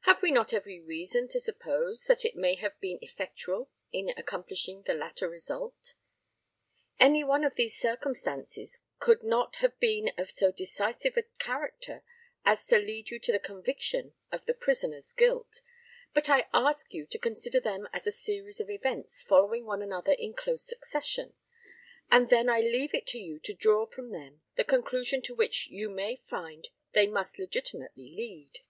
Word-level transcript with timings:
Have 0.00 0.20
we 0.20 0.32
not 0.32 0.52
every 0.52 0.80
reason 0.80 1.28
to 1.28 1.38
suppose 1.38 2.04
that 2.06 2.24
it 2.24 2.34
may 2.34 2.56
have 2.56 2.76
been 2.80 2.98
effectual 3.00 3.70
in 3.92 4.08
accomplishing 4.16 4.82
the 4.82 4.94
latter 4.94 5.28
result? 5.28 5.94
Any 6.98 7.22
one 7.22 7.44
of 7.44 7.54
these 7.54 7.78
circumstances 7.78 8.80
could 8.98 9.22
not 9.22 9.54
have 9.62 9.78
been 9.78 10.10
of 10.18 10.28
so 10.28 10.50
decisive 10.50 11.16
a 11.16 11.22
character 11.38 12.02
as 12.44 12.66
to 12.66 12.78
lead 12.78 13.10
you 13.10 13.20
to 13.20 13.30
the 13.30 13.38
conviction 13.38 14.12
of 14.32 14.44
the 14.44 14.54
prisoner's 14.54 15.12
guilt; 15.12 15.62
but 16.12 16.28
I 16.28 16.48
ask 16.52 16.92
you 16.92 17.06
to 17.06 17.18
consider 17.20 17.60
them 17.60 17.88
as 17.92 18.08
a 18.08 18.10
series 18.10 18.58
of 18.60 18.70
events 18.70 19.22
following 19.22 19.66
one 19.66 19.82
another 19.82 20.14
in 20.14 20.34
close 20.34 20.66
succession; 20.66 21.34
and 22.10 22.24
I 22.24 22.26
then 22.28 22.72
leave 22.72 22.92
it 22.92 23.06
to 23.06 23.18
you 23.20 23.38
to 23.44 23.54
draw 23.54 23.86
from 23.86 24.10
them 24.10 24.42
the 24.56 24.64
conclusion 24.64 25.22
to 25.22 25.34
which 25.36 25.68
you 25.68 25.90
may 25.90 26.16
find 26.26 26.70
they 26.90 27.06
must 27.06 27.38
legitimately 27.38 28.10
lead. 28.16 28.62